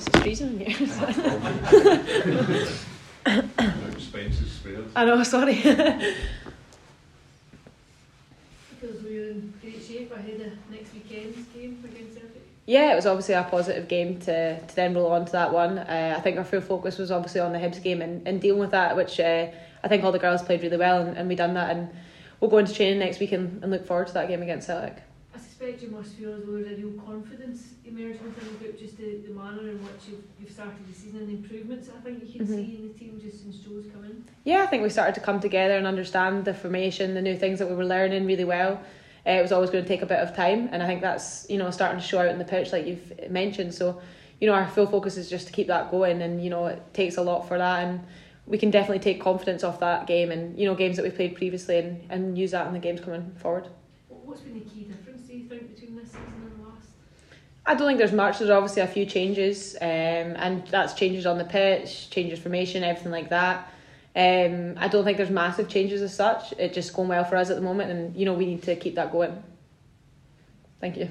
Honest, 0.00 0.16
it's 0.16 0.22
freezing 0.22 0.60
in 0.60 0.66
here. 0.66 0.88
Expenses 3.92 4.52
spared. 4.56 4.84
I 4.96 5.04
know, 5.04 5.22
sorry. 5.22 5.54
Feels 5.54 6.02
we're 9.02 9.30
in 9.30 9.52
great 9.60 9.82
shape 9.82 10.10
ahead 10.12 10.40
of 10.40 10.52
next 10.70 10.94
weekend's 10.94 11.46
game 11.48 11.84
against 11.84 12.14
Celtic. 12.14 12.42
yeah, 12.64 12.92
it 12.92 12.96
was 12.96 13.04
obviously 13.04 13.34
a 13.34 13.42
positive 13.42 13.88
game 13.88 14.18
to, 14.20 14.58
to 14.60 14.76
then 14.76 14.94
roll 14.94 15.12
on 15.12 15.26
to 15.26 15.32
that 15.32 15.52
one. 15.52 15.78
Uh, 15.78 16.14
I 16.16 16.20
think 16.22 16.38
our 16.38 16.44
full 16.44 16.62
focus 16.62 16.96
was 16.96 17.10
obviously 17.10 17.42
on 17.42 17.52
the 17.52 17.58
Hibs 17.58 17.82
game 17.82 18.00
and, 18.00 18.26
and 18.26 18.40
dealing 18.40 18.60
with 18.60 18.70
that, 18.70 18.96
which 18.96 19.20
uh, 19.20 19.48
I 19.84 19.88
think 19.88 20.02
all 20.02 20.12
the 20.12 20.18
girls 20.18 20.42
played 20.42 20.62
really 20.62 20.78
well 20.78 21.02
and, 21.02 21.18
and 21.18 21.28
we 21.28 21.34
done 21.34 21.52
that. 21.54 21.76
And 21.76 21.90
we'll 22.40 22.50
go 22.50 22.56
into 22.58 22.72
training 22.72 23.00
next 23.00 23.20
week 23.20 23.32
and, 23.32 23.62
and 23.62 23.70
look 23.70 23.86
forward 23.86 24.06
to 24.06 24.14
that 24.14 24.28
game 24.28 24.40
against 24.40 24.66
Celtic. 24.66 25.02
I 25.60 25.62
suspect 25.62 25.82
you 25.82 25.90
must 25.90 26.14
feel 26.14 26.32
as 26.32 26.44
though 26.44 26.52
there's 26.52 26.78
a 26.78 26.82
real 26.82 26.92
confidence 27.04 27.74
emerging 27.84 28.24
within 28.24 28.44
the 28.52 28.58
group, 28.64 28.78
just 28.78 28.96
the, 28.96 29.18
the 29.26 29.32
manner 29.32 29.68
in 29.68 29.78
which 29.82 30.08
you've, 30.08 30.22
you've 30.40 30.50
started 30.50 30.88
the 30.88 30.94
season 30.94 31.20
and 31.20 31.28
the 31.28 31.32
improvements 31.34 31.90
I 31.94 32.00
think 32.00 32.22
you 32.22 32.38
can 32.38 32.46
Mhm. 32.46 32.64
see 32.66 32.76
in 32.76 32.88
the 32.88 32.94
team 32.94 33.20
just 33.22 33.42
since 33.42 33.56
Jo's 33.58 33.84
come 33.92 34.04
in. 34.04 34.24
Yeah, 34.44 34.62
I 34.62 34.66
think 34.66 34.82
we 34.82 34.88
started 34.88 35.14
to 35.16 35.20
come 35.20 35.38
together 35.38 35.76
and 35.76 35.86
understand 35.86 36.46
the 36.46 36.54
formation, 36.54 37.12
the 37.12 37.20
new 37.20 37.36
things 37.36 37.58
that 37.58 37.68
we 37.68 37.74
were 37.74 37.84
learning 37.84 38.24
really 38.24 38.44
well. 38.46 38.80
Uh, 39.26 39.32
it 39.32 39.42
was 39.42 39.52
always 39.52 39.68
going 39.68 39.84
to 39.84 39.88
take 39.88 40.00
a 40.00 40.06
bit 40.06 40.20
of 40.20 40.34
time, 40.34 40.70
and 40.72 40.82
I 40.82 40.86
think 40.86 41.02
that's 41.02 41.44
you 41.50 41.58
know 41.58 41.70
starting 41.70 42.00
to 42.00 42.06
show 42.06 42.20
out 42.20 42.28
in 42.30 42.38
the 42.38 42.44
pitch, 42.46 42.72
like 42.72 42.86
you've 42.86 43.12
mentioned. 43.30 43.74
So, 43.74 44.00
you 44.40 44.46
know, 44.46 44.54
our 44.54 44.66
full 44.66 44.86
focus 44.86 45.18
is 45.18 45.28
just 45.28 45.46
to 45.48 45.52
keep 45.52 45.66
that 45.66 45.90
going, 45.90 46.22
and 46.22 46.42
you 46.42 46.48
know 46.48 46.66
it 46.68 46.80
takes 46.94 47.18
a 47.18 47.22
lot 47.22 47.46
for 47.46 47.58
that, 47.58 47.86
and 47.86 48.00
we 48.46 48.56
can 48.56 48.70
definitely 48.70 49.00
take 49.00 49.20
confidence 49.20 49.62
off 49.62 49.78
that 49.80 50.06
game 50.06 50.32
and 50.32 50.58
you 50.58 50.64
know 50.64 50.74
games 50.74 50.96
that 50.96 51.02
we've 51.02 51.14
played 51.14 51.34
previously, 51.34 51.76
and, 51.76 52.00
and 52.08 52.38
use 52.38 52.52
that 52.52 52.66
in 52.66 52.72
the 52.72 52.78
games 52.78 53.02
coming 53.02 53.30
forward. 53.36 53.66
What- 54.08 54.24
What's 54.26 54.40
been 54.42 54.54
the 54.54 54.60
key 54.60 54.84
difference, 54.84 55.22
do 55.26 55.34
you 55.34 55.44
think, 55.48 55.74
between 55.74 55.96
this 55.96 56.06
season 56.06 56.42
and 56.50 56.64
last? 56.64 56.90
I 57.70 57.74
don't 57.74 57.86
think 57.86 57.98
there's 57.98 58.10
much. 58.10 58.40
There's 58.40 58.50
obviously 58.50 58.82
a 58.82 58.86
few 58.88 59.06
changes, 59.06 59.76
um, 59.80 59.86
and 59.86 60.66
that's 60.66 60.92
changes 60.94 61.24
on 61.24 61.38
the 61.38 61.44
pitch, 61.44 62.10
changes 62.10 62.40
formation, 62.40 62.82
everything 62.82 63.12
like 63.12 63.28
that. 63.28 63.72
Um, 64.16 64.74
I 64.76 64.88
don't 64.88 65.04
think 65.04 65.18
there's 65.18 65.30
massive 65.30 65.68
changes 65.68 66.02
as 66.02 66.12
such. 66.12 66.52
It's 66.58 66.74
just 66.74 66.92
going 66.92 67.06
well 67.06 67.22
for 67.22 67.36
us 67.36 67.48
at 67.48 67.54
the 67.54 67.62
moment, 67.62 67.92
and 67.92 68.16
you 68.16 68.26
know 68.26 68.34
we 68.34 68.46
need 68.46 68.64
to 68.64 68.74
keep 68.74 68.96
that 68.96 69.12
going. 69.12 69.40
Thank 70.80 70.96
you. 70.96 71.10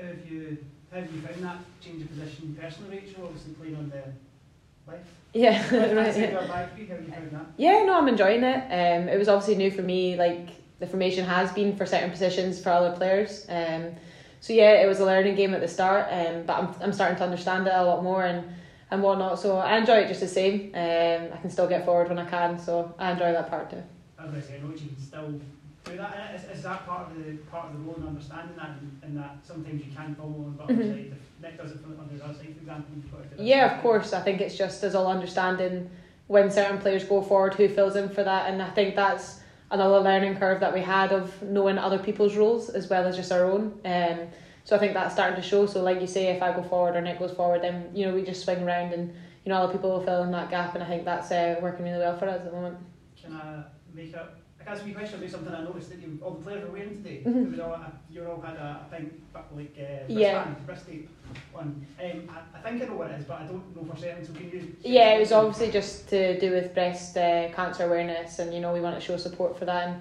Have 0.00 0.26
you 0.26 0.56
how 0.90 1.00
have 1.00 1.12
you 1.12 1.20
found 1.20 1.44
that 1.44 1.58
change 1.84 2.00
of 2.00 2.08
position 2.08 2.56
personally, 2.58 3.00
Rachel? 3.00 3.24
Obviously 3.26 3.52
playing 3.52 3.76
on 3.76 3.90
the 3.90 4.90
left. 4.90 5.04
Yeah, 5.34 5.60
right. 5.94 6.16
Yeah. 6.16 6.24
of 6.24 6.36
our 6.36 6.48
back 6.48 6.70
have 6.70 6.78
you 6.78 6.86
found 6.86 7.30
that? 7.30 7.46
yeah, 7.58 7.82
no, 7.84 7.98
I'm 7.98 8.08
enjoying 8.08 8.42
it. 8.42 8.56
Um, 8.56 9.06
it 9.06 9.18
was 9.18 9.28
obviously 9.28 9.56
new 9.56 9.70
for 9.70 9.82
me. 9.82 10.16
Like 10.16 10.48
the 10.78 10.86
formation 10.86 11.26
has 11.26 11.52
been 11.52 11.76
for 11.76 11.84
certain 11.84 12.10
positions 12.10 12.58
for 12.58 12.70
other 12.70 12.96
players. 12.96 13.44
Um, 13.50 13.96
so 14.42 14.52
yeah, 14.52 14.82
it 14.82 14.86
was 14.88 15.00
a 15.00 15.06
learning 15.06 15.36
game 15.36 15.54
at 15.54 15.62
the 15.62 15.68
start. 15.68 16.08
Um, 16.10 16.44
but 16.46 16.54
I'm 16.58 16.68
I'm 16.82 16.92
starting 16.92 17.16
to 17.18 17.24
understand 17.24 17.66
it 17.66 17.72
a 17.74 17.84
lot 17.84 18.02
more 18.04 18.24
and 18.26 18.44
and 18.90 19.02
whatnot. 19.02 19.40
So 19.40 19.58
I 19.58 19.78
enjoy 19.78 19.98
it 20.04 20.08
just 20.08 20.20
the 20.20 20.28
same. 20.28 20.72
Um, 20.74 21.32
I 21.34 21.38
can 21.40 21.50
still 21.50 21.68
get 21.68 21.84
forward 21.86 22.08
when 22.10 22.18
I 22.18 22.26
can. 22.28 22.58
So 22.58 22.94
I 22.98 23.12
enjoy 23.12 23.32
that 23.32 23.48
part 23.50 23.70
too. 23.70 23.76
I 23.78 24.22
was 24.24 24.32
going 24.32 24.42
to 24.42 24.48
say, 24.48 24.54
I 24.62 24.66
know 24.68 24.74
you 24.74 24.88
can 24.88 24.98
still 24.98 25.40
do 25.84 25.96
that. 25.96 26.34
Is, 26.36 26.58
is 26.58 26.62
that 26.64 26.86
part 26.86 27.08
of 27.10 27.16
the 27.16 27.32
part 27.50 27.66
of 27.66 27.72
the 27.72 27.78
role 27.86 27.96
in 27.96 28.02
understanding 28.06 28.56
that, 28.56 28.70
and, 28.80 29.00
and 29.02 29.16
that 29.16 29.38
sometimes 29.46 29.80
you 29.84 29.92
can 29.94 30.14
follow 30.16 30.44
on 30.44 30.58
the 30.66 30.74
other 30.74 30.82
Mhm. 30.82 31.12
If 31.12 31.40
Nick 31.42 31.56
does 31.56 31.72
it 31.72 31.78
from 31.80 31.92
on 32.00 32.08
the 32.08 32.22
other 32.22 32.34
side, 32.34 32.50
for 32.54 32.60
example, 32.60 32.92
you've 32.96 33.10
got 33.10 33.22
to 33.22 33.28
do 33.28 33.36
that. 33.36 33.42
Yeah, 33.42 33.74
of 33.76 33.82
course. 33.82 34.12
I 34.12 34.20
think 34.20 34.40
it's 34.40 34.56
just 34.56 34.82
us 34.84 34.94
all 34.94 35.06
understanding 35.08 35.90
when 36.28 36.50
certain 36.50 36.78
players 36.78 37.04
go 37.04 37.22
forward, 37.22 37.54
who 37.54 37.68
fills 37.68 37.96
in 37.96 38.08
for 38.08 38.24
that, 38.24 38.50
and 38.50 38.62
I 38.62 38.70
think 38.70 38.96
that's 38.96 39.40
another 39.72 39.98
learning 39.98 40.36
curve 40.36 40.60
that 40.60 40.72
we 40.72 40.80
had 40.80 41.12
of 41.12 41.42
knowing 41.42 41.78
other 41.78 41.98
people's 41.98 42.36
roles 42.36 42.68
as 42.68 42.88
well 42.88 43.04
as 43.06 43.16
just 43.16 43.32
our 43.32 43.44
own. 43.44 43.80
Um, 43.84 44.28
so 44.64 44.76
I 44.76 44.78
think 44.78 44.92
that's 44.92 45.14
starting 45.14 45.34
to 45.36 45.42
show. 45.42 45.66
So 45.66 45.82
like 45.82 46.00
you 46.00 46.06
say, 46.06 46.26
if 46.26 46.42
I 46.42 46.52
go 46.52 46.62
forward 46.62 46.94
or 46.94 47.00
Nick 47.00 47.18
goes 47.18 47.32
forward, 47.32 47.62
then 47.62 47.90
you 47.94 48.06
know 48.06 48.14
we 48.14 48.22
just 48.22 48.44
swing 48.44 48.62
around 48.62 48.92
and 48.92 49.12
you 49.44 49.50
know 49.50 49.56
other 49.56 49.72
people 49.72 49.90
will 49.90 50.04
fill 50.04 50.22
in 50.22 50.30
that 50.32 50.50
gap, 50.50 50.74
and 50.74 50.84
I 50.84 50.86
think 50.86 51.04
that's 51.04 51.32
uh, 51.32 51.58
working 51.60 51.84
really 51.84 51.98
well 51.98 52.16
for 52.16 52.28
us 52.28 52.36
at 52.36 52.44
the 52.44 52.52
moment. 52.52 52.76
Can 53.20 53.32
I 53.32 53.64
make 53.92 54.14
up? 54.14 54.41
I 54.64 54.74
guess 54.74 54.84
we 54.84 54.92
question 54.92 55.18
about 55.18 55.30
something 55.30 55.54
I 55.54 55.64
noticed 55.64 55.90
that 55.90 56.00
you, 56.00 56.18
all 56.22 56.32
the 56.32 56.44
players 56.44 56.64
were 56.64 56.72
wearing 56.72 57.02
today. 57.02 57.22
Mhm. 57.26 57.46
It 57.46 57.50
was 57.50 57.60
all, 57.60 57.76
you 58.10 58.24
all 58.26 58.40
had 58.40 58.56
a, 58.56 58.86
a 58.92 59.00
but 59.32 59.46
like 59.56 59.76
uh, 59.78 60.04
Yeah. 60.06 60.36
wristband, 60.36 60.68
wrist 60.68 60.86
tape 60.86 61.08
on. 61.54 61.86
Um, 62.00 62.30
I, 62.30 62.58
I 62.58 62.62
think 62.62 62.82
I 62.82 62.86
know 62.86 62.94
what 62.94 63.10
it 63.10 63.18
is, 63.20 63.24
but 63.24 63.40
I 63.40 63.44
don't 63.46 63.74
know 63.74 63.92
for 63.92 63.98
certain. 64.00 64.24
So 64.24 64.32
can 64.32 64.50
you? 64.50 64.76
Yeah, 64.84 65.14
it 65.14 65.20
was 65.20 65.32
obviously 65.32 65.70
just 65.70 66.08
to 66.10 66.38
do 66.38 66.52
with 66.52 66.74
breast 66.74 67.16
uh, 67.16 67.48
cancer 67.50 67.84
awareness, 67.86 68.38
and 68.38 68.54
you 68.54 68.60
know 68.60 68.72
we 68.72 68.80
want 68.80 68.94
to 68.94 69.00
show 69.00 69.16
support 69.16 69.58
for 69.58 69.64
that. 69.64 69.88
And 69.88 70.00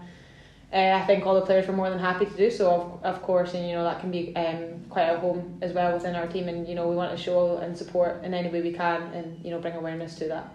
uh, 0.74 1.04
I 1.04 1.06
think 1.08 1.26
all 1.26 1.36
the 1.36 1.46
players 1.46 1.68
were 1.68 1.74
more 1.74 1.90
than 1.90 2.00
happy 2.00 2.26
to 2.26 2.38
do 2.38 2.50
so, 2.52 2.70
of, 2.72 3.04
of 3.04 3.22
course, 3.24 3.56
and 3.56 3.68
you 3.68 3.74
know 3.74 3.84
that 3.84 4.00
can 4.00 4.12
be 4.12 4.36
um, 4.36 4.86
quite 4.90 5.08
at 5.10 5.20
home 5.20 5.58
as 5.62 5.74
well 5.74 5.92
within 5.94 6.16
our 6.16 6.28
team, 6.28 6.48
and 6.50 6.68
you 6.68 6.76
know 6.76 6.88
we 6.88 6.96
want 6.96 7.12
to 7.18 7.22
show 7.22 7.58
and 7.58 7.76
support 7.76 8.24
in 8.24 8.34
any 8.36 8.50
way 8.50 8.62
we 8.62 8.74
can, 8.74 9.02
and 9.14 9.44
you 9.44 9.50
know 9.52 9.60
bring 9.60 9.74
awareness 9.74 10.16
to 10.16 10.28
that. 10.28 10.54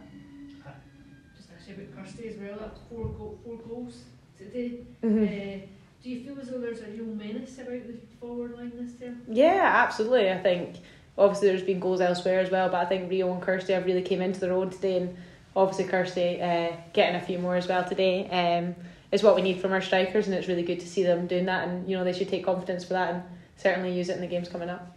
Just 1.66 1.78
actually 1.78 1.84
about 1.84 2.04
Kirsty 2.04 2.28
as 2.28 2.36
well, 2.36 2.58
that's 2.60 2.80
four, 2.88 3.06
go- 3.06 3.38
four 3.44 3.56
goals 3.68 4.02
today. 4.38 4.78
Mm-hmm. 5.02 5.24
Uh, 5.24 5.66
do 6.02 6.10
you 6.10 6.24
feel 6.24 6.40
as 6.40 6.48
though 6.48 6.60
there's 6.60 6.80
a 6.80 6.86
real 6.86 7.06
menace 7.06 7.58
about 7.58 7.86
the 7.86 7.94
forward 8.20 8.56
line 8.56 8.72
this 8.76 8.92
term? 9.00 9.22
Yeah, 9.28 9.72
absolutely. 9.74 10.30
I 10.30 10.38
think 10.38 10.76
obviously 11.18 11.48
there's 11.48 11.62
been 11.62 11.80
goals 11.80 12.00
elsewhere 12.00 12.40
as 12.40 12.50
well, 12.50 12.68
but 12.68 12.76
I 12.76 12.84
think 12.84 13.10
Rio 13.10 13.32
and 13.32 13.42
Kirsty 13.42 13.72
have 13.72 13.86
really 13.86 14.02
came 14.02 14.20
into 14.20 14.38
their 14.38 14.52
own 14.52 14.70
today, 14.70 14.98
and 14.98 15.16
obviously 15.56 15.84
Kirsty 15.86 16.40
uh, 16.40 16.72
getting 16.92 17.16
a 17.16 17.20
few 17.20 17.38
more 17.38 17.56
as 17.56 17.66
well 17.66 17.84
today 17.84 18.28
um, 18.28 18.74
is 19.10 19.22
what 19.22 19.34
we 19.34 19.42
need 19.42 19.60
from 19.60 19.72
our 19.72 19.82
strikers, 19.82 20.26
and 20.26 20.34
it's 20.36 20.48
really 20.48 20.62
good 20.62 20.80
to 20.80 20.86
see 20.86 21.02
them 21.02 21.26
doing 21.26 21.46
that, 21.46 21.66
and 21.66 21.88
you 21.88 21.96
know 21.96 22.04
they 22.04 22.12
should 22.12 22.28
take 22.28 22.44
confidence 22.44 22.84
for 22.84 22.92
that 22.92 23.14
and 23.14 23.22
certainly 23.56 23.92
use 23.92 24.08
it 24.08 24.14
in 24.14 24.20
the 24.20 24.26
games 24.28 24.48
coming 24.48 24.68
up. 24.68 24.96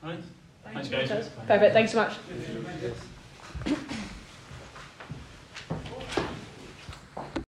Right. 0.00 0.22
Thanks, 0.72 0.90
you. 0.90 0.96
guys. 0.96 1.30
Perfect. 1.46 1.72
Thanks 1.72 1.92
so 1.92 1.98
much. 1.98 2.12
You. 2.80 3.17